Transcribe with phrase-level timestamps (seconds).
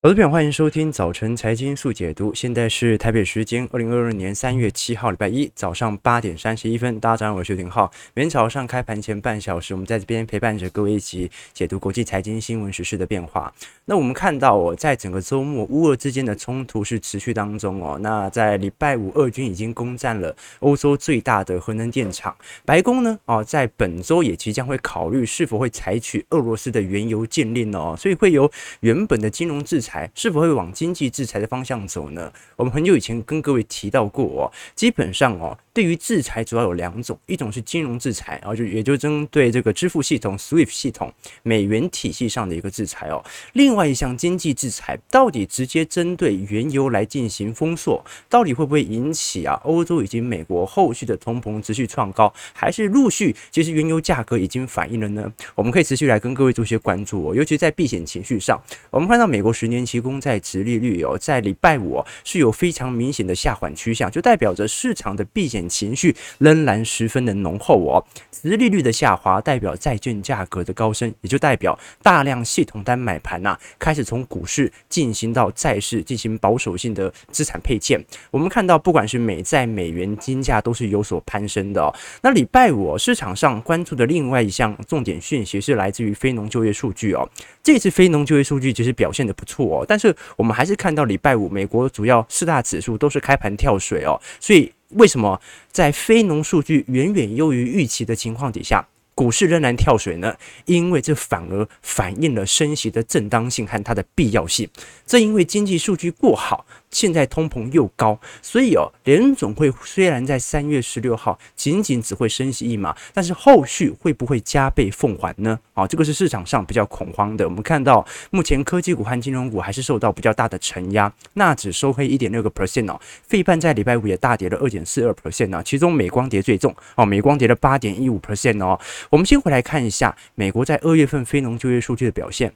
[0.00, 2.32] 投资朋友，欢迎收听早晨财经速解读。
[2.32, 7.00] 现在是台北时间二零二二年三月七号，礼拜一早上八点三十一分。
[7.00, 7.90] 大家早上好，我是刘廷浩。
[8.14, 13.52] 每天早上开盘前半小时，我们在这边陪伴着各位一起解读国际财经新闻、时事的变化。
[13.86, 17.98] 那我们看到哦，在整个周末，乌俄之间的冲突是持续当中哦。
[18.00, 22.32] 那在礼拜五，俄军已经攻占了欧洲最大的核能电厂。
[22.64, 27.96] 白宫呢，哦，在本周也即将会考虑是否会采取俄罗斯的原油禁令哦。
[27.98, 29.87] 所以会由原本的金融制裁。
[30.14, 32.32] 是否会往经济制裁的方向走呢？
[32.56, 43.24] 我们很久以前跟各位提到过哦，基本上哦，对于制裁主要有两种，一种是金融制裁，然后就也就针对这个支付系统 SWIFT 系统美元体系上的一个制裁哦。
[43.52, 55.32] 另外一项经济制裁到底直接针对原油来进行封锁，到底会不会引起啊欧洲以及美国后续的通膨持续创高，还是陆续其实原油价格已经反映了呢？
[55.54, 59.78] 我们可以持续来跟各位做些关注哦，尤其在避险情绪上，我们看到美国十年。
[59.86, 68.04] 期公债殖利率哦，在礼拜五是有非常明显的下缓趋向，就代表着市场的避险情绪仍然十分的浓厚哦。
[68.30, 78.02] 殖利率的下滑代表债券价格的高升，也就代表大量系统单买盘呐，开始从股市进行到债市进行保守性的资产配件。
[78.30, 81.92] 我们看到，不管是美债、美元金价都是有所攀升的哦。
[82.22, 87.28] 那礼拜五市场上关注的另外一项重点讯息是来自于非农就业数据哦。
[87.62, 89.84] 这次非农就业数据其实表现的不错哦。
[89.86, 100.36] 但是我们还是看到礼拜五美国主要四大指数都是开盘跳水哦，所以为什么在非农数据远远优于预期的情况底下，股市仍然跳水呢？
[100.64, 104.68] 因为这反而反映了升息的正当性和它的必要性。
[105.06, 106.64] 正因为经济数据过好。
[106.90, 115.58] 现在通膨又高，所以哦，联总会虽然在三月十六号仅仅只会升息一码，但是后续会不会加倍奉还呢？
[115.74, 117.44] 啊，这个是市场上比较恐慌的。
[117.44, 128.78] 我们看到目前科技股和金融股还是受到比较大的承压，纳指收黑一点六个 percent 哦，费半在礼拜五也大跌了二点四二 percent 啊，其中美光跌最重哦，美光跌了八点一五 percent 哦。
[129.10, 132.52] 我们先回来看一下美国在二月份非农就业数据的表现。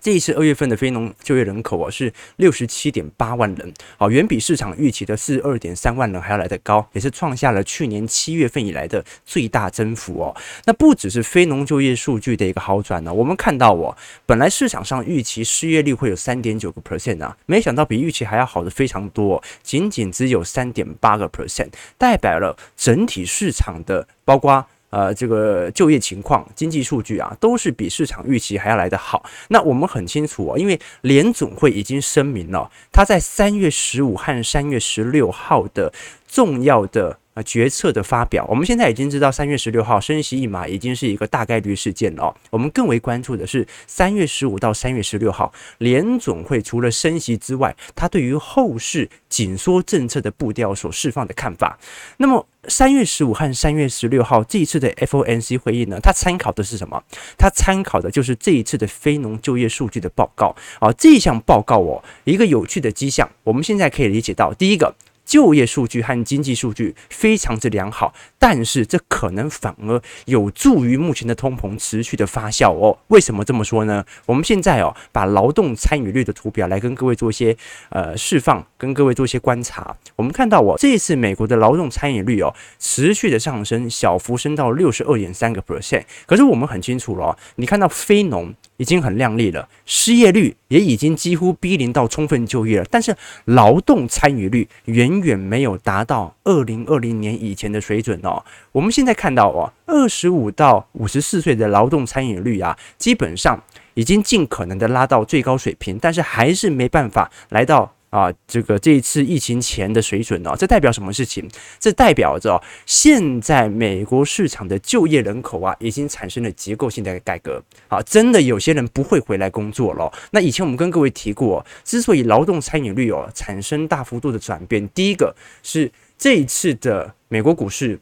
[0.00, 10.34] 这一次二月份的非农就业人口啊是六十七点八万人，好，远比市场预期的四十二点三万人还要来得高，也是创下了去年七月份以来的最大增幅哦。
[10.64, 13.96] 那不只是非农就业数据的一个好转呢，我们看到哦，
[14.26, 21.68] 本来市场上预期失业率会有三点九个 percent 啊，没想到比预期还要好的非常多，仅仅只有三点八个 percent，
[21.98, 24.66] 代表了整体市场的包括。
[24.90, 29.24] 呃，这个就业情况、经济数据啊，都是比市场预期还要来得好。
[29.48, 35.92] 那我们很清楚啊，因为联总会已经声明了，他在三月十五和三月十六号的
[36.28, 37.18] 重要的。
[37.42, 42.34] 决策的发表，我们现在已经知道三月十六号升息一码已经是一个大概率事件了哦。
[42.50, 51.78] 我们更为关注的是三月十五到三月十六号，联总会除了升息之外，他对于后市紧缩政策的步调所释放的看法。
[52.18, 57.02] 那么三月十五和三月十六号这一次的 FOMC 会议呢，它参考的是什么？
[57.38, 60.92] 它参考的就是这一次的非农就业数据的报告啊。
[60.92, 64.94] 这一项报告哦，一个有趣的迹象，我们现在可以理解到，第一个。
[65.30, 72.98] 就业数据和经济数据非常之良好，但是这可能反而有助于目前的通膨持续的发酵哦。
[73.06, 74.04] 为什么这么说呢？
[74.26, 77.56] 我们现在哦，把劳动参与率的图表来跟各位做一些
[77.90, 79.96] 呃释放，跟各位做一些观察。
[80.16, 86.02] 我们看到哦，这一次美国的劳动参与率哦持续的上升，小幅升到六十二点三个 percent。
[86.26, 88.52] 可是我们很清楚了，你看到非农。
[88.80, 93.14] 已经很靓丽了，失业率也已经几乎逼临到充分就业了，但是
[93.44, 98.42] 劳动参与率远远没有达到二零二零年以前的水准哦。
[98.72, 107.92] 我们现在看到哦，二十五到五十四岁的劳动参与率啊，基本上已经尽可能的拉到最高水平，但是还是没办法来到。
[108.10, 111.48] 啊，这个这一次疫情前的水准哦，这代表什么事情？
[111.78, 117.62] 这代表着现在美国市场的就业人口啊，已经产生了结构性的改革。
[117.88, 120.12] 啊，真的有些人不会回来工作了。
[120.32, 127.98] 那以前我们跟各位提过，之所以劳动参与率哦产生大幅度的转变，第一个是这一次的美国股市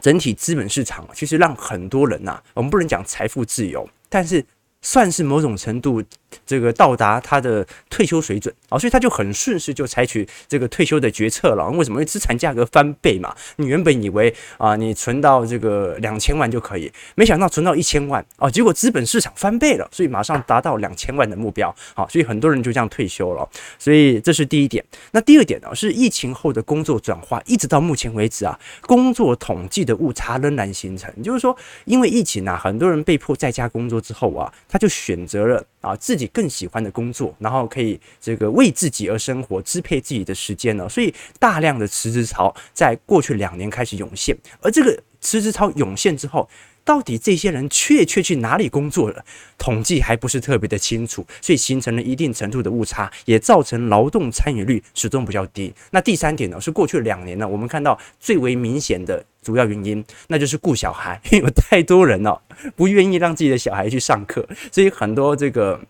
[0.00, 4.44] 整体资本市场，其实让很多人呐，我们不能讲财富自由，但是
[4.82, 6.02] 算是某种程度。
[6.46, 11.68] 这个到达他的退休水准啊，所以他就很顺势就采取这个退休的决策了。
[11.72, 11.96] 为什么？
[11.96, 13.36] 因为资产价格翻倍嘛。
[13.56, 21.74] 你原本以为啊，你存到这个两千万就可以，没想到存到一千万啊，结果资本市场翻倍了，所以马上达到两千万的目标。
[21.94, 23.46] 好，所以很多人就这样退休了。
[23.78, 24.82] 所以这是第一点。
[25.10, 31.12] 那第二点呢，是疫情后的工作转化，一直到目前为止啊，工作统计的误差仍然形成。
[31.22, 31.54] 就是说，
[31.84, 40.88] 因为疫情啊，很多人被迫在家工作之后啊，他就选择了啊自己更喜欢的工作，然后可以这个为自己而生活，支配自己的时间呢。
[40.88, 46.46] 所以大量的辞职潮在过去两年开始涌现，而这个辞职潮涌现之后。
[46.84, 49.24] 到底这些人确确去哪里工作了？
[49.56, 55.72] 统计还不是特别的清楚，所以形成了一定程度的误差，也造成劳动参与率始终比较低。
[55.92, 62.36] 那第三点呢，是过去两年呢，我们看到最为明显的主要原因，那就是顾小孩，因为有太多人哦
[62.74, 65.80] 不愿意让自己的小孩去上课，所以很多这个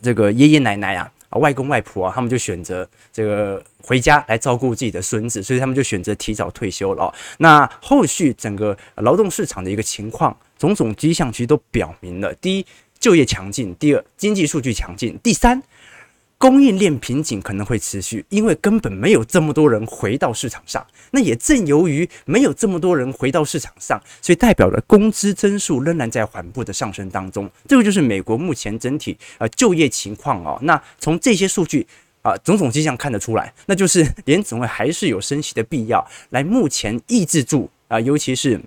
[0.00, 1.12] 这个爷爷奶奶啊。
[1.38, 7.12] 外公外婆啊，他们就选择这个回家来照顾自己的孙子，所以他们就选择提早退休了。
[7.38, 12.66] 那后续整个劳动市场的一个情况，种种迹象其实都表明了：第一，
[12.98, 15.62] 就业强劲；第二，经济数据强劲；第三。
[16.44, 20.86] 供应链瓶颈可能会持续，因为根本没有这么多人回到市场上。
[21.10, 27.50] 那也正由于没有这么多人回到市场上，所以代表了工资增速仍然在缓步的上升当中。
[27.66, 30.58] 这个就是美国目前整体呃就业情况哦。
[30.60, 31.86] 那从这些数据
[32.20, 38.60] 啊、种种迹象看得出来，那就是联总会还是有升息的必要，来目前抑制住啊、尤其是。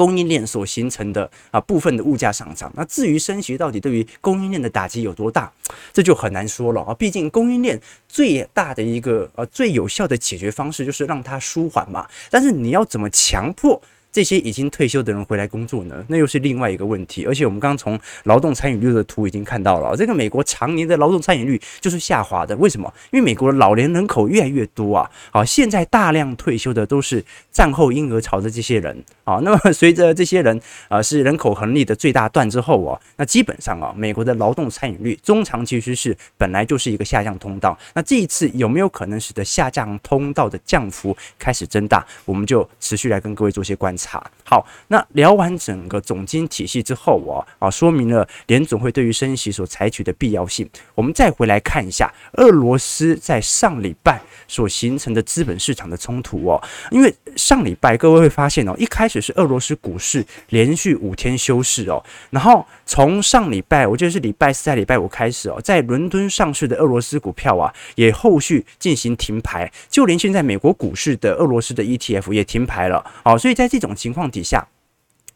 [0.00, 5.52] 供应链所形成的啊部分的物价上涨，那至于升息到底对于供应链的打击有多大，
[5.92, 6.94] 这就很难说了啊。
[6.94, 13.78] 毕竟供应链最大的一个呃最有效的解决方式就是让它舒缓嘛，但是你要怎么强迫？
[14.12, 17.24] 这些已经退休的人回来工作呢，那又是另外一个问题。
[17.26, 22.56] 而且我们刚从劳动参与率的图已经看到了，这个美国常年的劳动参与率就是下滑的。
[22.56, 22.92] 为什么？
[23.12, 25.08] 因为美国的老年人口越来越多啊。
[25.30, 29.38] 好，现在大量退休的都是战后婴儿潮的这些人啊。
[29.44, 37.78] 那么随着这些人啊是人口红利的最大段之后啊，那基本上啊，美国的劳动参与率中长期趋势本来就是一个下降通道。
[37.94, 42.04] 那这一次有没有可能使得下降通道的降幅开始增大？
[42.24, 43.99] 我们就持续来跟各位做些观察。
[44.44, 50.68] 好，那聊完整个总经体系之后，哦啊说明了联总会对于升息所采取的必要性。
[50.94, 56.60] 我们再回来看一下俄罗斯在上礼拜所形成的资本市场的冲突哦。
[56.90, 74.66] 因为上礼拜各位会发现哦，一开始是俄罗斯股市连续五天休市哦，然后从上礼拜我觉得是礼拜四在礼拜五开始哦，在伦敦上市的俄罗斯股票啊也后续进行停牌，就连现在美国股市的俄罗斯的 ETF 也停牌了哦，所以在这种情况底下。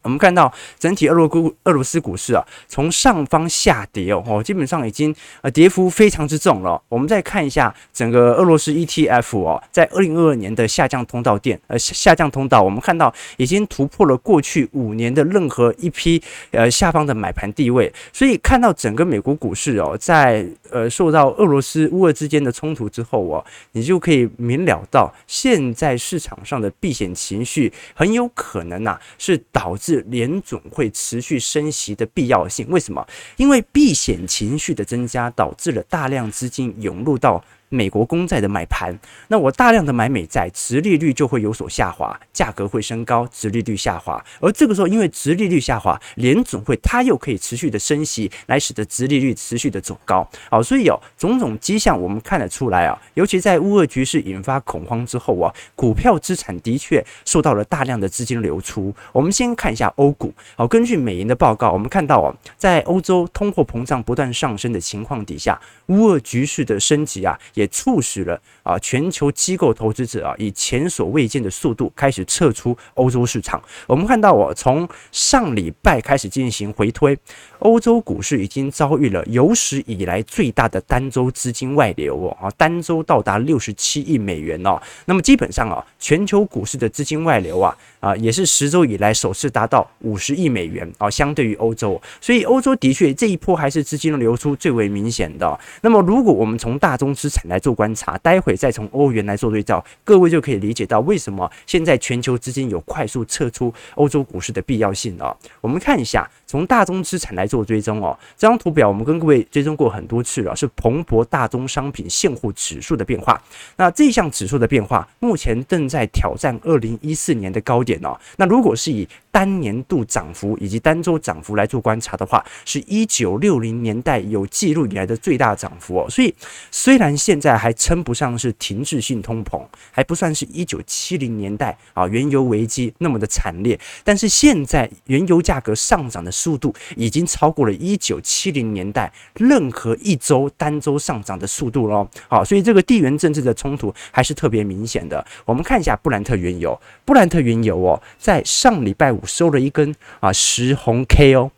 [0.05, 6.79] 我们看到整体俄罗股俄罗斯股市啊，从上方下跌哦，基本上已经呃跌幅非常之重了。
[6.87, 17.91] 我们再看一下整个俄罗斯 ETF 哦，在二零二二年的下降通道垫呃下降通道，我们看到已经突破了过去五年的任何一批呃下方的买盘地位。
[18.13, 29.94] 所以看到整个美国股市哦，在呃受到俄罗斯乌俄之间的冲突之后哦，你就可以明了到现在市场上的避险情绪很有可能呐是导致。
[30.01, 33.05] 联总会持续升息的必要性，为什么？
[33.37, 37.43] 因为避险情绪的增加，导致了大量资金涌入到。
[37.75, 44.23] 美国公债的买盘，那我大量的买美债，殖利率就会有所下滑，价格会升高，殖利率下滑。
[44.39, 50.27] 而这个时候，因为殖利率下滑，联总会它又可以持续的升息，来使得殖利率持续的走高。
[50.49, 58.93] 好，所以有种种迹象，我们看得出来啊，尤其在乌俄局势引发恐慌之后啊，股票资产的确受到了大量的资金流出。
[59.11, 60.33] 我们先看一下欧股。
[60.55, 73.61] 好，根据美银的报告，我们看到啊，在欧洲通货膨胀不断上升的情况底下，乌俄局势的升级啊，也促使了啊全球机构投资者啊以前所未见的速度开始撤出欧洲市场。
[73.87, 77.17] 我们看到，我从上礼拜开始进行回推，
[77.59, 84.81] 欧洲股市已经遭遇了有史以来最大的单周资金外流哦啊，单周到达六十七亿美元哦。
[85.05, 95.59] 那么基本上啊，全球股市的资金外流啊啊也是十周以来首次达到五十亿美元啊，相对于欧洲，所以欧洲的确这一波还是资金流出最为明显的。
[95.81, 105.35] 那么如果我们从大宗资产来做观察，待会再从欧元来做对照，各位就可以理解到为什么现在全球资金有快速撤出欧洲股市的必要性了。
[105.61, 113.41] 我们看一下，从大宗资产来做追踪哦，这张图表我们跟各位追踪过很多次了，是彭博大宗商品现货指数的变化。
[113.77, 118.17] 那这项指数的变化目前正在挑战二零一四年的高点哦。
[118.37, 126.09] 那如果是以单年度涨幅以及单周涨幅来做观察的话，是一九六零年代有记录以来的最大涨幅哦。
[126.09, 126.33] 所以
[126.71, 129.61] 虽然现在还称不上是停滞性通膨，
[129.91, 142.07] 还不算是一九七零年代啊原油危机那么的惨烈，但是现在原油价格上涨的速度已经超过了一九七零年代任何一周单周上涨的速度喽。
[142.29, 145.25] 好，所以这个地缘政治的冲突还是特别明显的。
[145.43, 149.24] 我们看一下布兰特原油，布兰特原油哦，在上礼拜五。
[149.25, 151.51] 收了一根啊十红 K 哦，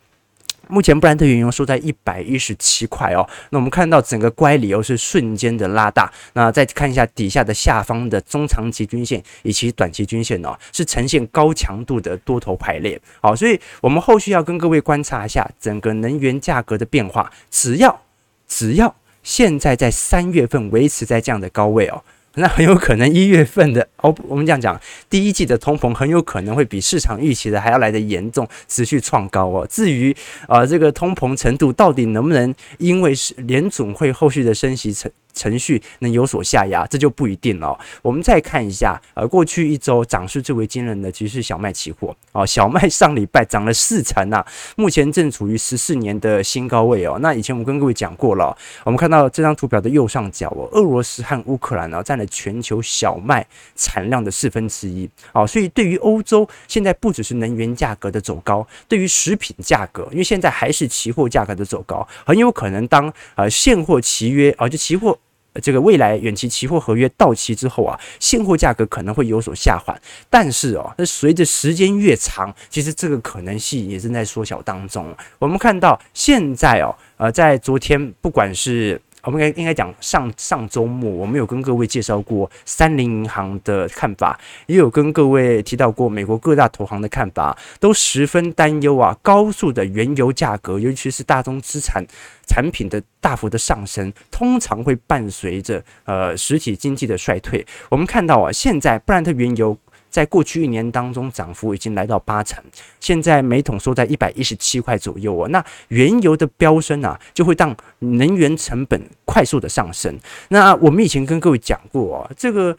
[0.68, 18.02] 目前布兰特原油收在一百一十七块哦，那我们看到整个乖离哦是瞬间的拉大，那再看一下底下的下方的中长期均线以及短期均线哦，是呈现高强度的多头排列，好，所以我们后续要跟各位观察一下整个能源价格的变化，只要
[18.46, 22.04] 只要现在在三月份维持在这样的高位哦。
[22.34, 24.80] 那很有可能一月份的哦，我们这样讲，
[25.10, 29.66] 第一季的通膨很有可能会比市场预期的还要来的严重，持续创高哦。
[29.68, 30.14] 至于
[30.46, 37.78] 啊、这个通膨程度到底能不能因为是联总会后续的升息成程序能有所下压，这就不一定了。
[38.02, 44.44] 我们再看一下，呃，过去一周涨势最为惊人的其实是小麦期货哦，小麦上礼拜涨了四成啊，
[44.76, 47.16] 目前正处于十四年的新高位哦。
[47.22, 65.18] 那以前我们跟各位讲过了，我们看到这张图表的右上角哦，俄罗斯和乌克兰呢占了全球小麦产量的四分之一哦，所以对于欧洲现在不只是能源价格的走高，对于食品价格，因为现在还是期货价格的走高，很有可能当呃现货期约啊，就期货。
[65.62, 69.96] 这个未来远期期货合约到期之后啊，现货价格可能会有所下滑，
[70.30, 75.14] 但是哦，那随着时间越长，其实这个可能性也正在缩小当中。
[75.38, 79.00] 我们看到现在哦，呃，在昨天不管是。
[79.22, 92.04] 我们应该应该讲上上周末，我们有跟各位介绍过三菱银行的看法，也有跟各位提到过美国各大投行的看法，都十分担忧啊，高速的原油价格，尤其是大宗资产
[92.46, 97.66] 产品的大幅的上升，通常会伴随着呃实体经济的衰退。
[97.90, 99.76] 我们看到啊，现在布兰特原油。
[100.10, 102.62] 在过去一年当中，涨幅已经来到八成，
[103.00, 105.48] 现在每桶收在一百一十七块左右哦。
[105.48, 110.18] 那原油的飙升啊，就会让能源成本快速的上升。
[110.48, 112.76] 那我们以前跟各位讲过哦，这个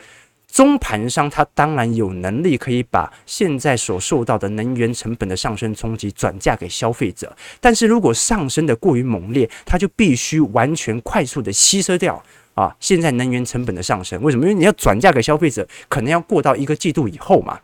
[0.51, 12.23] 中盘商他当然有能力可以把现在所受到的能源成本的上升冲击转嫁给消费者，但是如果上升的过于猛烈，他就必须完全快速的吸收掉。
[12.59, 14.43] 啊，现在能源成本的上升，为什么？
[14.43, 17.57] 因为你要转嫁给消费者，可能要过到一个季度以后嘛。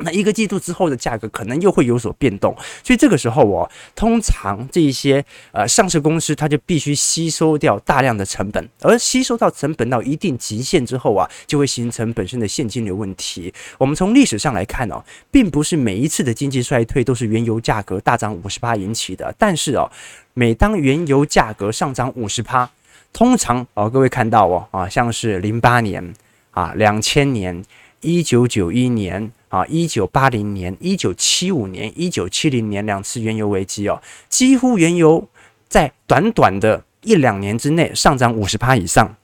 [0.00, 2.54] 那一个季度之后的价格可能又会有所变动，
[2.84, 13.52] 所以这个时候哦，通常这一些呃上市公司，它就必须吸收掉大量的成本，而吸收到成本到一定极限之后啊，就会形成本身的现金流问题。
[13.76, 19.90] 我们从历史上来看哦，并不是每一次的经济衰退都是原油价格大涨五十八引起的，但是哦，
[20.34, 22.70] 每当原油价格上涨五十趴。
[23.12, 26.14] 通常哦，各位看到哦啊，像是零八年
[26.50, 27.64] 啊、两千年、
[28.00, 35.28] 一九九一年啊、一九八零年、一九七五年、一九七零年两次原油危机哦，几乎原油
[35.68, 39.14] 在短短的一两年之内上涨五十趴以上。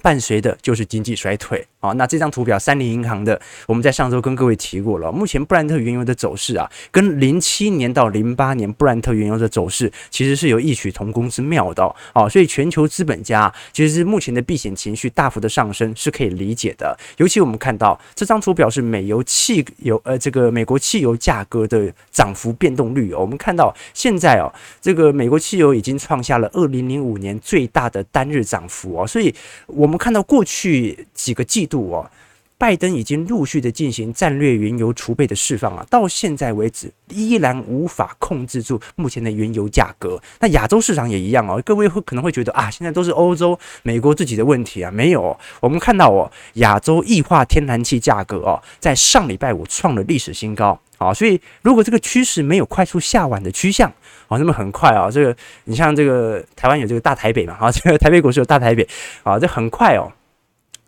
[0.00, 1.92] 伴随的就是经济衰退啊。
[1.92, 5.10] 那这张图表，三菱银行的，我们在上周跟各位提过了。
[5.10, 11.82] 目前布兰特原油的走势啊，跟零七年到零八年布兰特原油的走势其实是有异曲同工之妙的
[12.14, 12.28] 哦。
[12.28, 16.96] 所以全球资本家其实是目前的避险情绪大幅的上升是可以理解的。
[17.16, 23.20] 尤其我们看到这张图表是美油汽油呃这个美国汽油价格的涨幅变动率哦。
[23.20, 29.06] 我们看到现在哦，这个美国汽油已经创下了二零零五年最大的单日涨幅哦。
[29.06, 29.34] 所以。
[29.66, 32.10] 我们看到过去几个季度哦，
[32.58, 40.20] 拜登已经陆续的进行战略原油储备的释放啊，到现在为止依然无法控制住目前的原油价格。
[40.40, 45.38] 那亚洲市场也一样哦，各位会可能会觉得啊，现在都是欧洲、美国自己的问题啊，没有。
[45.60, 53.88] 我们看到哦，亚洲液化天然气价格哦，在上礼拜五创了历史新高啊，所以如果这个趋势没有快速下稳的趋向
[54.26, 58.84] 啊，那么很快啊，这个你像这个台湾有这个大台北嘛，啊，这个台北股市有大台北
[59.22, 60.10] 啊，这很快哦。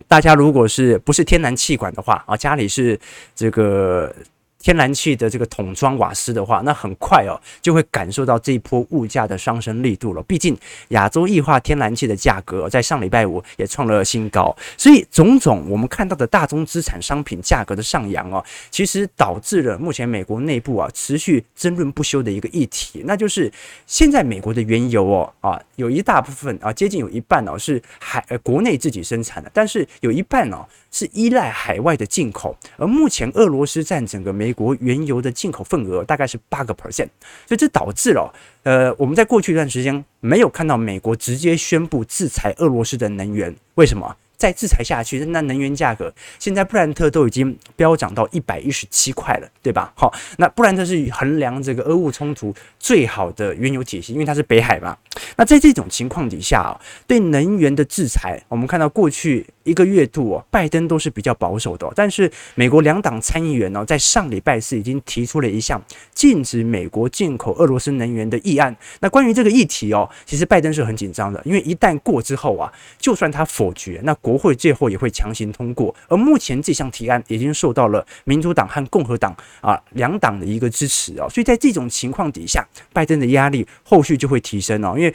[0.08, 2.98] 大家如果是不是天然气管的话啊，家里是
[3.34, 4.14] 这个。
[4.60, 10.22] 天然气的这个桶装瓦斯的话，那很快哦就会感受到这一波物价的上升力度了。
[10.24, 10.54] 毕竟
[10.88, 23.50] 亚洲液化天然气的价格在上礼拜五也创了新高，所以种种我们看到的大宗资产商品价格的上扬哦，其实导致了目前美国内部啊持续争论不休的一个议题，那就是
[23.86, 34.49] 现在美国的原油哦啊有一大部分啊接近有一半哦是海呃国内自己生产的，但是有一半哦是依赖海外的进口，而目前俄罗斯占整个美。
[34.50, 37.06] 美国原油的进口份额大概是八个 percent，
[37.46, 44.16] 所以这导致了，呃，我们在过去一段时间没有看到美国直接宣布制裁俄罗斯的能源，为什么？
[44.40, 49.92] 再制裁下去，那能源价格现在布兰特都已经飙涨到一百一十七块了，对吧？
[49.94, 54.96] 好，那布兰特是衡量这个俄乌冲突最好的原油体系，因为它是北海嘛。
[55.36, 65.80] 那在这种情况底下啊，对能源的制裁，我们看到过去一个月度哦，拜登都是比较保守的，但是美国两党参议员呢，在上礼拜四已经提出了一项
[66.14, 68.74] 禁止美国进口俄罗斯能源的议案。
[69.00, 75.92] 那关于这个议题哦，其实拜登是很紧张的，因为一旦过之后啊，就算他否决，那国国会最后也会强行通过。
[76.08, 85.12] 而目前这项提案已经受到了民主党和共和党啊两党的一个支持哦，所以在这种情况底下，拜登的压力后续就会提升哦，因为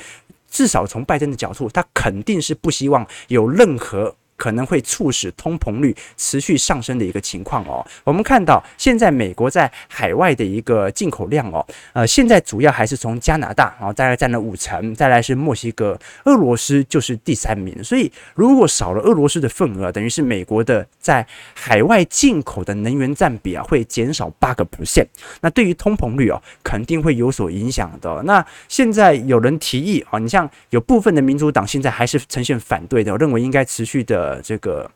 [0.49, 4.13] 至少从拜登的角度，他肯定是不希望有任何。
[4.37, 7.85] 可能会促使通膨率持续上升的一个情况哦。
[8.03, 17.81] 我们看到现在美国在海外的一个进口量哦，呃，现在主要还是从加拿大，然后大概占了五成，再来是墨西哥，俄罗斯就是第三名。
[17.83, 25.07] 所以如果少了俄罗斯的份额，等于是美国的在海外进口的能源占比啊会减少八个 percent。
[25.41, 28.21] 那对于通膨率哦，肯定会有所影响的。
[28.23, 34.24] 那现在有人提议啊，你像有部分的民主党现在还是呈现反对的，我认为应该持续的。
[34.25, 34.89] 呃，这个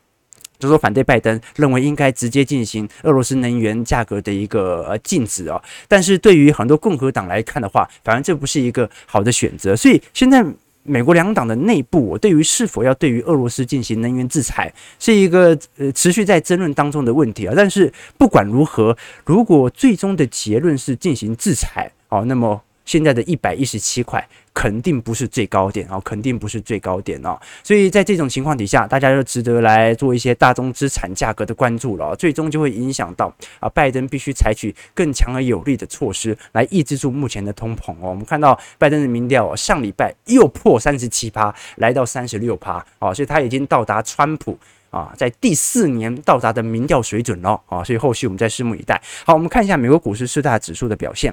[0.58, 5.62] 就是说反对拜登，认为应该直接进行俄罗斯能源价格的一个禁止哦。
[5.86, 9.76] 但是对于很多共和党来看的话，反而这不是一个好的选择。
[9.76, 10.44] 所以现在
[10.82, 17.54] 美国两党的内部，我对于是否要对于俄罗斯进行能源制裁，是一个呃持续在争论当中的问题啊。
[17.56, 22.60] 但是不管如何，如果最终的结论是进行制裁哦，那么。
[22.90, 38.10] 现在的一百一十七块肯定不是最高点哦，肯定不是最高点哦，所以在这种情况底下，大家就值得来做一些大宗资产价格的关注了，最终就会影响到啊，拜登必须采取更强而有力的措施来抑制住目前的通膨哦。
[38.10, 44.58] 我们看到拜登的民调哦，上礼拜又破三十七趴，来到三十六趴哦，所以他已经到达川普
[44.90, 49.00] 啊在第四年到达的民调水准了啊，所以后续我们再拭目以待。
[49.24, 51.32] 好，我们看一下美国股市四大指数的表现。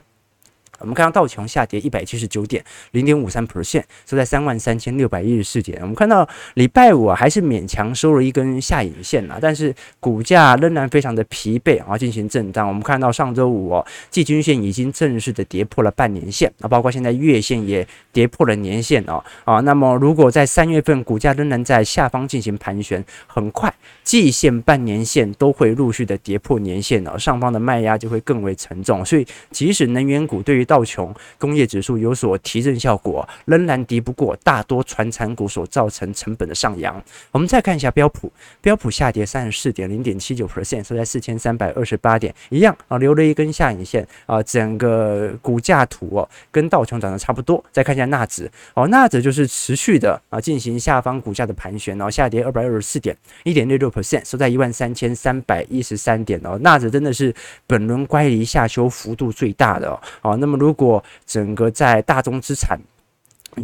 [0.79, 5.79] 我们看到道琼下跌一百七十九点，零点五三 percent，收在三万三千六百一十四点。
[5.81, 12.67] 我们看到礼拜五啊，还是勉强收了一根下影线啊，但是股价仍然非常的疲惫啊，进行震荡。
[12.67, 19.59] 我们看到上周五哦，季均线已经正式的跌破了半年线啊，包括现在月线也跌破了年线哦啊。
[19.61, 29.03] 那么如果在三月份股价仍然在下方进行盘旋，很快季线、半年线都会陆续的跌破年线哦，上方的卖压就会更为沉重。
[29.03, 37.01] 所以即使能源股对于道琼工业指数有所提振效果，仍然敌不过大多传产股所造成成本的上扬。
[37.31, 44.43] 我们再看一下标普，标普下跌三十四点零点七九 percent，收在四千三百二十八点，一样啊，留了一根下影线啊。
[44.43, 47.63] 整个股价图哦，跟道琼涨得差不多。
[47.71, 56.57] 再看一下纳指哦，纳指就是持续的啊进行下方股价的盘旋，然后下跌二百二十四点一点六六 percent，收在一万三千三百一十三点哦。
[56.61, 57.33] 纳指真的是
[57.65, 59.89] 本轮乖离下修幅度最大的
[60.21, 60.35] 哦。
[60.37, 62.79] 那么如果整个在大宗资产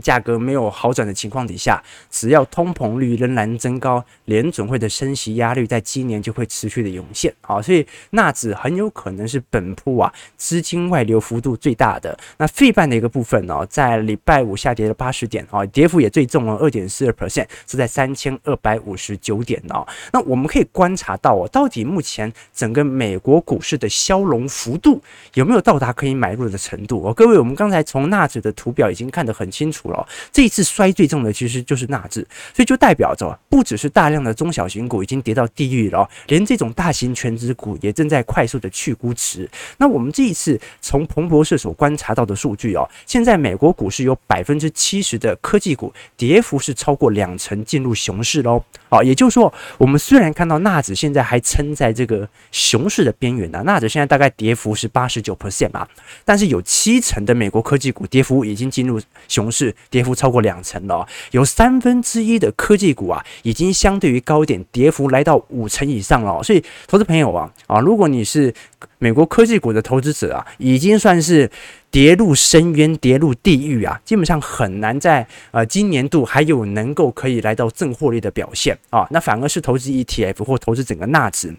[0.02, 12.18] 价格没有好转的情况底下，只要通膨率仍然增高，联准会的升息压力在今年就会持续的涌现啊，所以纳指很有可能是本波啊资金外流幅度最大的。
[12.38, 19.86] 那费半的一个部分呢，在礼拜五下跌了八十点啊，跌幅也最重了二点四二 percent，是在三千二百五十九点哦。
[20.12, 25.02] 那我们可以观察到哦，到底目前整个美国股市的消融幅度
[25.36, 27.14] 有没有到达可以买入的程度哦？
[27.14, 29.83] 各位，我们刚才从纳指的图表已经看得很清楚。
[30.32, 39.50] 这一次摔最重的其实就是纳指，所以就代表着不只是大量的中小型股已经跌到地狱了，连这种大型权值股也正在快速的去估值。
[39.78, 48.64] 那我们这一次从彭博社所观察到的数据哦，现在美国股市有百分之七十的科技股跌幅是超过两成进入熊市喽。
[48.90, 55.88] 啊，也就是说，我们虽然看到纳指现在还撑在这个熊市的边缘呢，纳指现在大概跌幅是八十九 percent 嘛，
[56.24, 59.73] 但是有七成的美国科技股跌幅已经进入熊市。
[59.90, 66.42] 跌幅超过两成了，有三分之一的科技股啊，已经相对于高点跌幅来到五成以上了。
[66.44, 68.54] 所以，投资朋友啊啊，如果你是
[69.00, 71.50] 美国科技股的投资者啊，已经算是
[71.92, 79.08] 跌入深渊、跌入地狱啊，基本上很难在呃今年度还有能够可以来到正获利的表现啊。
[79.12, 81.54] 那反而是投资 ETF 或投资整个纳指。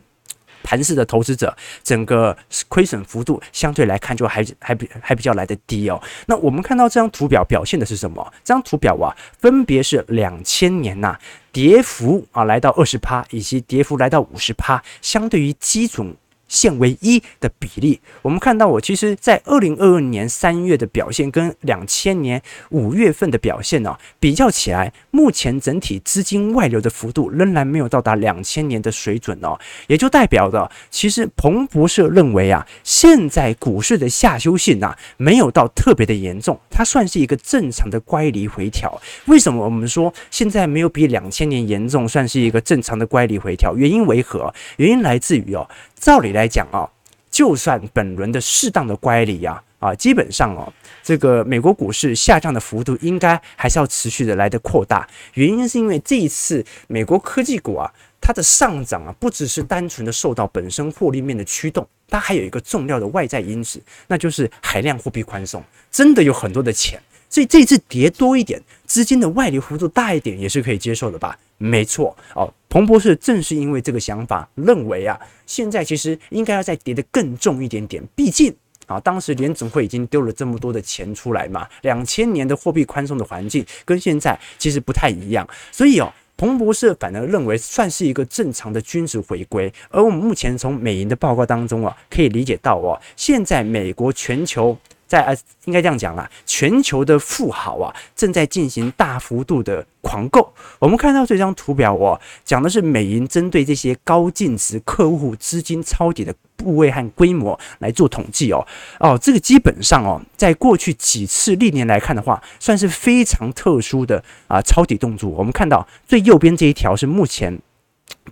[0.65, 6.03] 盘式的投资者，整个亏损幅度相对来看就还还比还比较来的低哦。
[6.27, 8.33] 那我们看到这张图表表现的是什么？
[8.43, 11.17] 这张图表啊，分别是两千年呐、
[11.53, 16.17] 跌幅啊来到二十趴，以及跌幅来到五十趴，相对于基准
[16.49, 39.01] 现为一的比例，我们看到我其实，在二零二二年三月的表现跟两千年五月份的表现呢、比较起来，目前整体资金外流的幅度仍然没有到达两千年的水准哦，也就代表的，其实彭博社认为啊，现在股市的下修性啊，没有到特别的严重，它算是一个正常的乖离回调。
[39.27, 43.75] 为什么我们说现在没有比两千年严重，算是一个正常的乖离回调？
[43.77, 44.53] 原因为何？
[44.77, 45.69] 原因来自于哦。
[46.05, 46.87] 照理来讲啊，
[47.31, 50.71] 就算本轮的适当的乖离啊啊，基本上哦，
[51.03, 55.09] 这个美国股市下降的幅度应该还是要持续的来的扩大。
[55.33, 57.91] 原因是因为这一次美国科技股啊，
[58.21, 67.01] 它的上涨啊，不只是单纯的受到本身获利面的驱动，它还有一个重要的外在因子，那就是海量货币宽松，真的有很多的钱。
[67.35, 71.37] 所以这次跌多一点，资金的外流幅度大一点也是可以接受的吧？
[71.59, 78.01] 没错哦，彭博社正是因为这个想法，认为啊，现在其实应该要再跌得更重一点点。
[78.15, 78.55] 毕竟
[78.87, 85.45] 啊，当时联总会已经丢了这么多的钱出来嘛，两千年的货币宽松的环境跟现在其实不太一样。
[85.73, 89.73] 所以哦，彭博社反而认为算是一个正常的均值回归。
[89.89, 94.79] 而我们目前从美银的报告当中啊，可以理解到哦，现在美国全球。
[95.15, 100.53] 在呃，应该这样讲啦，全球的富豪啊，正在进行大幅度的狂购。
[100.81, 108.67] 我们看到这张图表哦，讲的是美银针对这些高净值客户资金抄底的部位和规模来做统计哦。
[108.99, 115.31] 哦，这个基本上哦，在过去几次历年来看的话，算是非常特殊的啊抄底动作。
[115.31, 117.61] 我们看到最右边这一条是目前。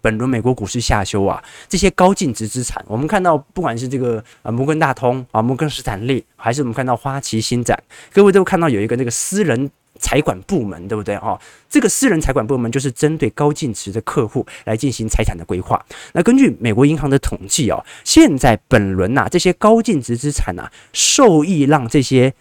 [0.01, 7.81] 本轮美国股市下修啊，这些高净值资产，我们看到不管是这个啊摩根大通啊摩根士丹利，还是我们看到花旗新展，
[8.13, 11.39] 各位都看到有一个那个私人财管部门，对不对哦？
[11.69, 15.85] 这个私人财管部门就是针对高净值的客户来进行财产的规划。
[16.15, 22.35] 那根据美国银行的统计哦，现在本轮呐、这些高净值资产呐、受益让这些。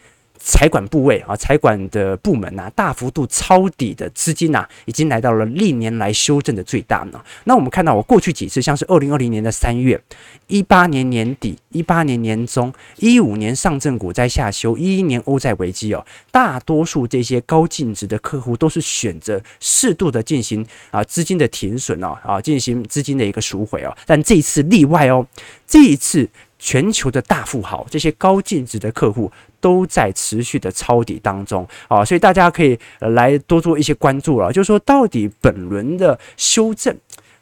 [0.43, 7.21] 财管部位啊，财管的部门呐、啊，大幅度抄底的资金呐、啊，已经来到了历年来修正的最大呢。
[7.43, 10.01] 那我们看到，我过去几次，像是二零二零年的三月、
[10.47, 23.95] 一八年年底、一八年年中、一五年上证股灾下修、一一年欧债危机哦，大多数这些高净值的客户都是选择适度的进行啊资金的停损哦，啊进行资金的一个赎回哦。
[24.05, 25.25] 但这一次例外哦，
[25.67, 26.27] 这一次。
[26.63, 34.53] 全球的大富豪，这些高净值的客户都在持续的抄底当中啊，所以大家可以来多做一些关注了。
[34.53, 36.95] 就是说，到底本轮的修正，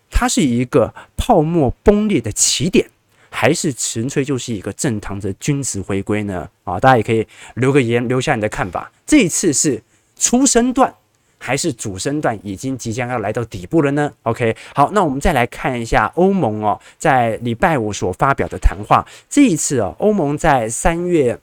[0.10, 2.90] 它是一个泡沫崩裂的起点，
[3.30, 6.50] 还是纯粹就是一个正常的均值回归呢？
[6.64, 8.90] 啊，大家也可以留个言，留下你的看法。
[9.06, 9.84] 这一次是
[10.18, 10.96] 初升段。
[11.42, 19.08] 还是主升段已经即将要来到底部了呢？OK，好，那我们再来看一下欧盟哦，在礼拜五所发表的谈话。
[19.30, 21.40] 这一次哦，欧盟在三月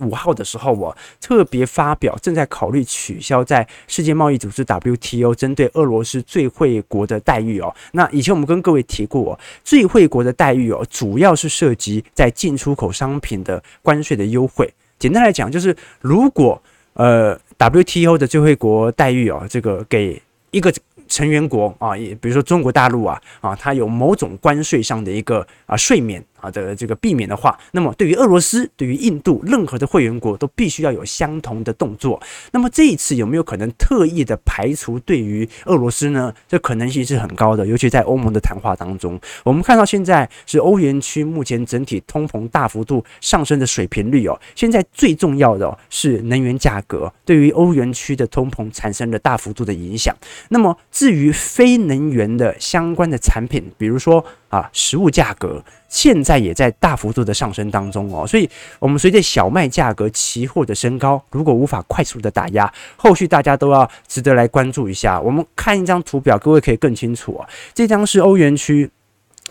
[0.00, 7.74] 五号的时候，我特别发表正在考虑取消在世界贸易组织 WTO 针对俄罗斯最惠国的待遇哦。
[7.92, 14.70] 那以前我们跟各位提过，最惠国的待遇哦，主要是涉及在进出口商品的关税的优惠。
[14.98, 16.60] 简单来讲，就是如果
[16.92, 17.40] 呃。
[17.58, 20.72] WTO 的最惠国待遇哦，这个给一个
[21.08, 26.24] 成员国啊，也比如说中国大陆啊啊，它有某种关税上的一个啊税免。
[26.44, 32.20] 啊的这个避免的话，那么对于俄罗斯、对于印度，任何的会员国都必须要有相同的动作。
[32.52, 36.32] 那么这一次有没有可能特意的排除对于俄罗斯呢？
[36.46, 44.38] 这可能性是很高的，尤其在欧盟的谈话当中，我们看到现在是欧元区目前整体通膨大幅度上升的水平率哦。
[44.54, 50.14] 现在最重要的是能源价格对于欧元区的通膨产生了大幅度的影响。
[50.50, 55.62] 那么至于非能源的相关的产品，比如说啊食物价格。
[55.88, 65.20] 现在也在大幅度的上升当中哦，所以我们随着小麦价格期货的升高，如果无法快速的打压，后续大家都要值得来关注一下。
[65.20, 67.48] 我们看一张图表，各位可以更清楚啊。
[67.72, 68.90] 这张是欧元区，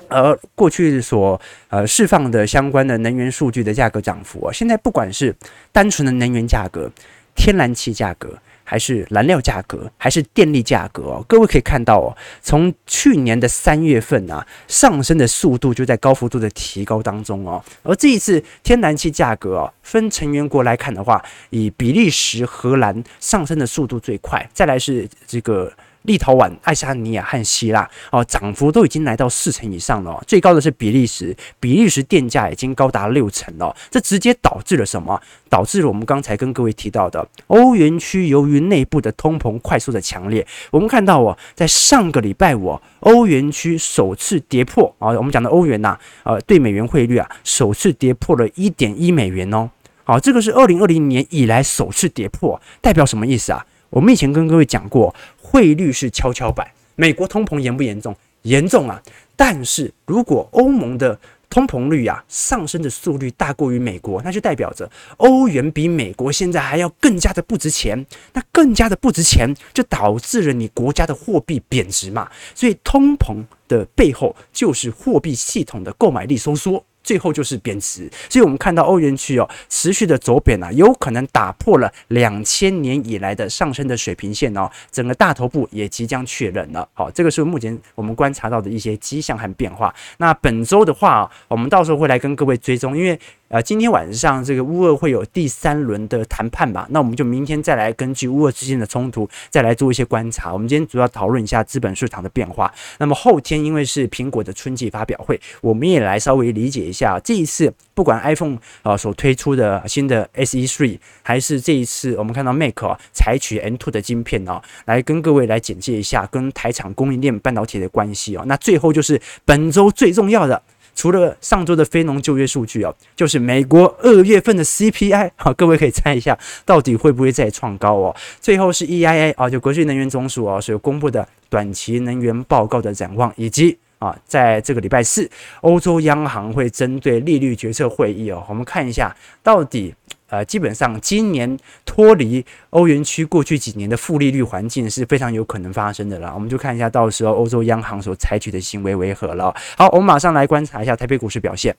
[0.10, 1.40] 呃，过去所
[1.70, 5.34] 呃释放的相关的能源数据的价格涨幅啊，现在不管是
[5.72, 6.92] 单纯的能源价格，
[7.36, 8.38] 天然气价格。
[8.64, 11.26] 还是燃料价格，还是电力价格哦？
[11.28, 17.64] 各位可以看到哦，从去年的三月份啊，上升的速度就在高幅度的提高当中哦。
[17.84, 25.72] 而这一次天然气价格哦，分成员国来看的话，以比利时、荷兰上升的速度最快，再来是这个
[26.04, 30.24] 立陶宛、爱沙尼亚和希腊哦，涨幅都已经来到四成以上了。
[30.28, 33.76] 最高的是比利时，比利时电价已经高达六成了。
[33.90, 35.22] 这直接导致了什么？
[35.50, 49.70] 导致了我们刚才跟各位提到的欧元区由于内部的通膨快速的强烈，我们看到哦，在上个礼拜五，欧元区首次跌破啊，我们讲的欧元呐，呃，对美元汇率啊，首次跌破了一点一美元哦。
[50.04, 53.66] 好，这个是二零二零年以来首次跌破，代表什么意思啊？
[53.94, 56.68] 我们以前跟各位讲过，汇率是跷跷板。
[56.96, 58.16] 美国通膨严不严重？
[58.42, 59.00] 严重啊！
[59.36, 68.04] 但是如果欧盟的通膨率啊上升的速率大过于美国，那就代表着欧元比美国现在还要更加的不值钱。
[68.34, 72.28] 那更加的不值钱，就导致了你国家的货币贬值嘛。
[72.56, 76.84] 所以通膨的背后就是货币系统的购买力收缩。
[77.04, 86.88] 最后就是贬值，所以我们看到欧元区哦持续的走贬啊，有可能打破了两千年以来的上升的水平线哦，整个大头部也即将确认了。
[86.94, 89.94] 好，这个是目前我们观察到的一些迹象和变化。
[90.18, 93.20] 那本周的话，我们到时候会来跟各位追踪，因为。
[93.54, 96.88] 呃，今天晚上这个乌俄会有第三轮的谈判吧？
[96.90, 100.52] 那我们就明天再来根据乌俄之间的冲突再来做一些观察。
[100.52, 102.74] 我们今天主要讨论一下资本市场的变化。
[102.98, 118.44] 那么后天因为是苹果的春季发表会，我们也来稍微理解一下这一次不管 iPhone 啊所推出的新的 SE Three，还是这一次我们看到 Mac 啊采取 M2 的晶片哦，来跟各位来简介一下跟台厂供应链半导体的关系哦。
[118.48, 120.60] 那最后就是本周最重要的。
[120.96, 128.16] 除了上周的非农就业数据哦，就是美国二月份的 CPI，好，各位可以猜一下，到底会不会再创高哦？
[128.40, 135.30] 最后是 EIA 啊，就国际能源总署啊所公布的短期能源报告的展望，以及啊，在这个礼拜四，
[135.62, 139.94] 欧洲央行会针对利率决策会议哦，我们看一下到底。
[140.34, 146.34] 呃，基本上今年脱离欧元区过去几年的负利率环境是非常有可能发生的了。
[146.34, 149.54] 我们就看一下，到时候欧洲央行所采取的行为为何了。
[149.78, 151.76] 好，我们马上来观察一下台北股市表现。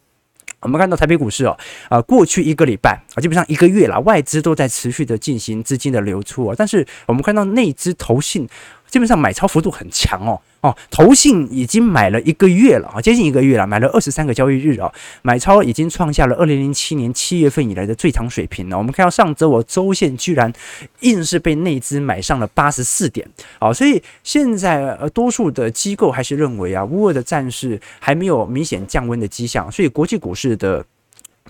[0.61, 8.49] 我们看到台北股市哦，啊，过去一个礼拜啊，基本上一个月了，外资都在持续的进行资金的流出啊，但是我们看到内资投信。
[8.95, 14.89] 基本上买超幅度很强哦哦，投信已经买了一个月了啊，接近一个月了，买了二十三个交易日啊，
[15.23, 18.79] 买超已经创下了二零零七年七月份以来的最长水平了。
[18.79, 20.53] 我们看到上周我周线居然
[21.01, 23.29] 硬是被内资买上了八十四点
[23.59, 30.85] 啊，所以现在呃多数的机构还是认为啊，乌俄的战事还没有明显降温的迹象，所以国际股市的。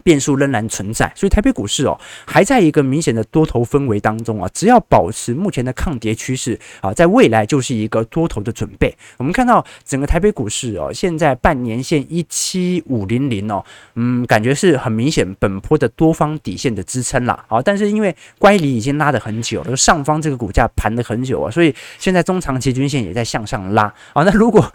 [0.04, 8.94] 变数仍然存在，所以台北股市哦还在一个明显的多头氛围当中啊，只要保持目前的抗跌趋势啊，在未来就是一个多头的准备。
[9.16, 13.64] 我们看到整个台北股市哦，现在半年线一七五零零哦，
[13.94, 17.42] 嗯，感觉是很明显本波的多方底线的支撑啦。
[17.48, 24.22] 好，但是因为乖离已经拉得很久了，上方这个股价盘了很久啊，所以现在中长期均线也在向上拉啊。
[24.22, 24.70] 那如果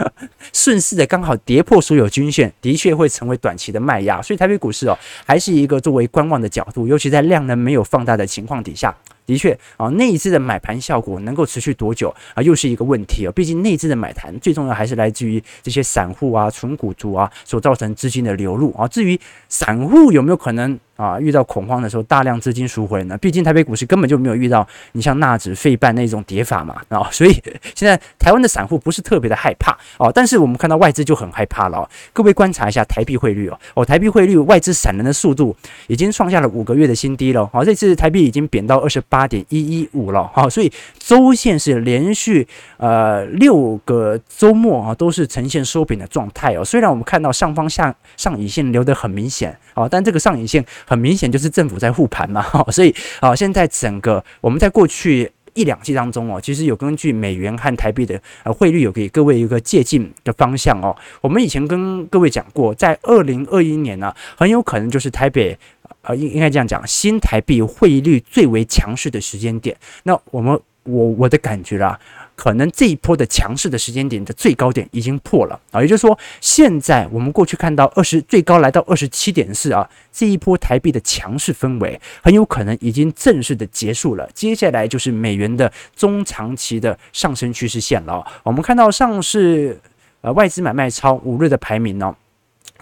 [0.52, 4.20] 顺势的刚好跌破所有均线，的确会成为短期的卖压。
[4.24, 4.98] 所以台北股市哦。
[5.25, 8.95] 还是一个作为观望的角度，尤其在量能没有放大的情况底下。
[9.25, 13.32] 的确啊，内资的买盘效果能够持续多久啊，又是一个问题啊。
[13.36, 18.88] 毕竟内资的买盘最重要还是来自于这些散户啊、纯股族啊所造成资金的流入啊。
[18.88, 23.17] 至于散户有没有可能啊遇到恐慌的时候大量资金赎回呢？
[23.17, 27.31] 毕竟台北股市根本就没有遇到你像纳指、费半那种跌法嘛啊，所以
[27.73, 30.12] 现在台湾的散户不是特别的害怕哦。
[30.13, 31.89] 但是我们看到外资就很害怕了哦。
[32.12, 35.55] 各位观察一下台币汇率哦，哦，台币汇率外资闪人的速度
[35.88, 37.47] 已经创下了五个月的新低了。
[37.53, 39.29] 好，这次台币已经贬到二十八。
[39.29, 46.65] 点一一五了，好，所以周线是连续呃六个周末啊都是呈现收饼的状态哦。
[46.65, 60.95] 虽然我们看到上方下上影线留得很明显啊，但这个上影线很明显就是政府在护盘嘛，所以啊，现在整个我们在过去一两季当中哦，其实有根据美元和台币的呃汇率有给各位一个借鉴的方向哦。
[61.21, 65.58] 我们以前跟各位讲过，在二零二一年呢，很有可能就是台北。
[66.02, 69.75] 呃，应应该这样讲，新台币汇率最为强势的时间点。
[70.04, 71.99] 那我们我我的感觉啦，
[72.39, 84.30] 可能这一波的强势的时间点的最高点已经破了啊，也就是说，现在我们过去看到二十最高来到二十七点四啊，这一波台币的强势氛围很有可能已经正式的结束了。
[84.34, 88.25] 接下来就是美元的中长期的上升趋势线了。
[88.43, 89.78] 我们看到上市
[90.21, 92.15] 呃外资买卖超五日的排名呢。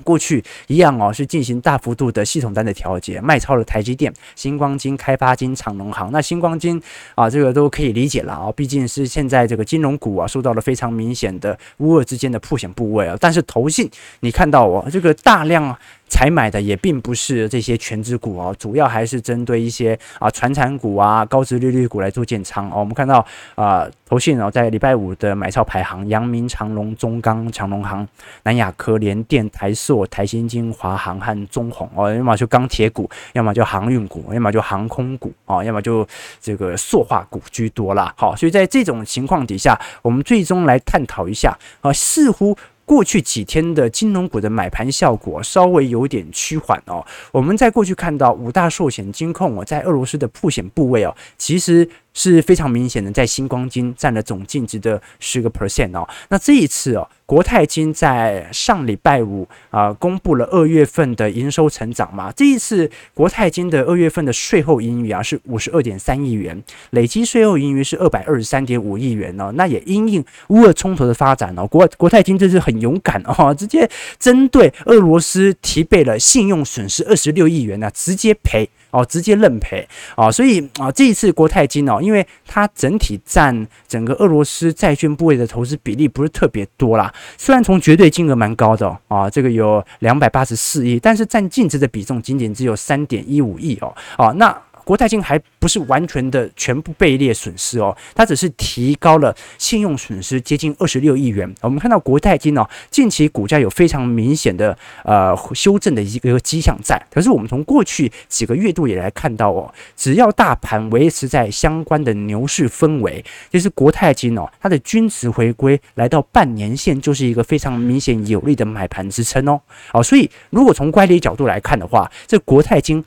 [0.03, 6.11] 过去一样哦，是进行大幅度的系统单的调节，卖超了台积电、星光金、开发金、长农行。
[6.11, 6.81] 那星光金
[7.15, 13.17] 啊，这个都可以理解了啊，毕竟是现在这个金融股啊，受到了非常明显的乌俄之间的破险部位啊。
[13.19, 13.89] 但是投信，
[14.21, 15.77] 你看到哦，这个大量
[16.09, 22.79] 采买的也并不是这些全值股哦，主要还是针对一些啊传产股啊、高值利率股来做建仓哦。
[22.79, 28.07] 我们看到啊，投信哦在礼拜五的买超排行，阳明、长隆、中钢、长隆行、
[28.43, 36.07] 南亚科、联电、台塑、台新金、华航和中鸿哦，要么就钢铁股，要么就航运股，要么就航空股啊，要么就
[36.41, 38.13] 这个塑化股居多啦。
[38.15, 42.57] 好，所以在这种情况底下，我们最终来探讨一下啊，似乎。
[42.87, 47.05] 过去几天的金融股的买盘效果稍微有点趋缓哦。
[47.33, 51.87] 我们在过去看到五大寿险金控哦，在俄罗斯的铺险部位哦，其实。
[52.17, 56.09] 是非常明显的，在新光金占了总净值的十个 percent 哦。
[56.29, 62.31] 那这一次哦，国泰金在上礼拜五啊、公布了二月份的营收成长嘛。
[62.35, 69.51] 这一次国泰金的二月份的税后盈余啊是五十二点三亿元，累计税后盈余是二百二十三点五亿元哦。
[69.53, 78.67] 那也因应乌俄冲突的发展哦，国国泰金这是很勇敢哦， 直接针对俄罗斯提备了信用损失二十六亿元呢、直接赔。
[78.97, 80.31] 哦，直接认赔啊！
[80.31, 94.55] 所以啊，这一次国泰金哦，因为它整体占整个俄罗斯债券部位的投资比例不是特别多啦，虽然从绝对金额蛮高的哦，啊，这个有两百八十四亿，但是占净值的比重仅仅只有三点一五亿哦，啊，那。
[94.87, 101.53] 国泰金还不是完全的全部被列损失哦，它只是提高了信用损失接近二十六亿元。
[101.59, 106.97] 我们看到国泰金哦，近期股价有非常明显的呃修正的一个迹象在。
[107.11, 119.59] 可是我们从过去几个月度也来看到哦，只要大盘维持在相关的牛市氛围，就是国泰金哦，它的均值回归来到半年线，就是一个非常明显有力的买盘支撑哦。
[119.91, 123.03] 好，所以如果从乖离角度来看的话，这国泰金。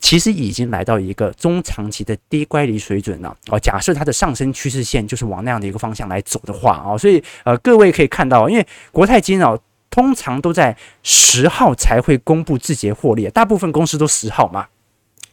[0.00, 3.58] 其实已经来到一个中长期的低乖离水准了哦。
[3.60, 9.60] 假设它的上升趋势线就是往那样的一个方向来走的话哦，所以呃各位可以看到，因为国泰金哦
[9.90, 14.66] 通常都在十号才会公布季结获利，大部分公司都十号嘛，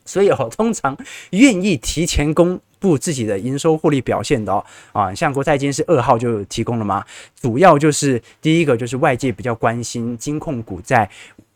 [0.05, 0.97] 所以哦 通常
[1.31, 7.03] 愿意提前公布自己的营收获利表现的哦啊，像国泰金是二号就提供了嘛，
[7.39, 11.09] 主要就是第一个就是外界比较关心金控股在。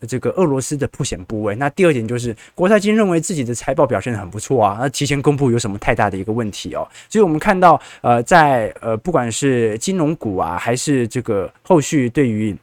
[0.07, 6.87] 这个俄罗斯的不险部位，那第二点就是国泰金认为自己的财报表现得很不错啊，那提前公布有什么太大的一个问题哦？
[7.09, 12.55] 所以我们看到，呃，在呃不管是金融股啊，还是这个后续对于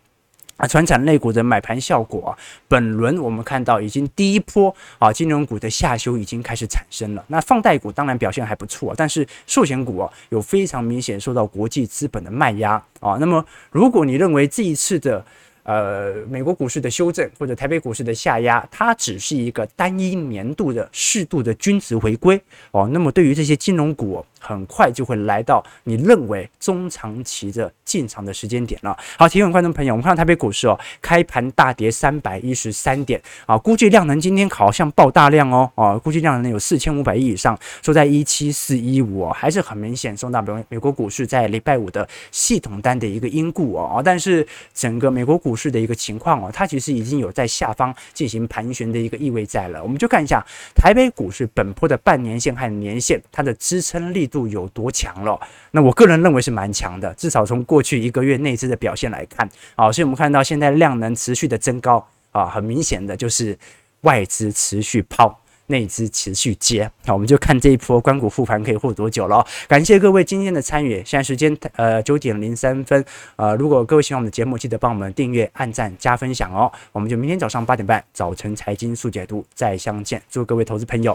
[0.56, 7.24] 啊传产类股的买盘效果啊，本轮我们看到已经第一波啊金融股的下修已经开始产生了。
[7.28, 13.16] 那放贷股当然表现还不错，但是寿险股啊有非常明显受到国际资本的卖压啊。
[13.20, 15.24] 那么如果你认为这一次的
[15.68, 22.88] 呃，美国股市的修正或者台北股市的下压，它只是一个单一年度的适度的均值回归哦。
[22.90, 28.96] 那么对于这些金融股，很快就会来到你认为中长期的进场的时间点了。
[29.16, 49.82] 好，提问观众朋友，我们看到台北股市哦，开盘大跌三百一十三点啊，估计量能今天好像爆大量哦，啊，估计量能有四千五百亿以上，收在一七四一五哦，还是很明显受到美美国股市在礼拜五的系统单的一个因故哦啊，但是整个美国股市的一个情况哦，它其实已经有在下方进行盘旋的一个意味在了。
[49.82, 55.40] 我们就看一下台北股市本波的半年线和年线，它的支撑力度有多强了。
[55.72, 63.58] 那我个人认为是蛮强的，至少从过去一个月内资的表现来看，啊，所以我们看到现在量能持续的增高啊，很明显的就是
[64.02, 65.40] 外资持续抛。
[65.70, 69.46] 内资持续接，那我们就看这一波关股复盘可以护多久了。
[69.66, 73.04] 感谢各位今天的参与，现在时间呃九点零三分，
[73.36, 76.72] 呃，如果各位喜欢我们的节目，记得帮我们订阅、按赞、加分享哦。
[76.90, 80.22] 我们就明天早上八点半早晨财经速解读再相见。
[80.30, 81.14] 祝各位投资朋友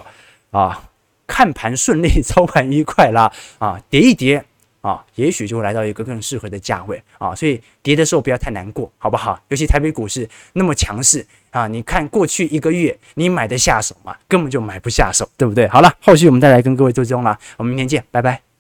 [0.51, 0.92] 啊
[1.27, 4.43] 看盘顺利， 操盘愉快啦啊，跌一跌
[4.81, 9.39] 啊，也许就会来到一个更适合的价位啊，所以跌的时候不要太难过，好不好？
[9.47, 11.25] 尤其台北股市那么强势。
[11.51, 14.15] 啊，你看过去一个月你买得下手吗？
[14.27, 15.67] 根本就买不下手，对不对？
[15.67, 18.52] 好了，后续我们再来跟各位做追踪啦，我们明天见，拜拜。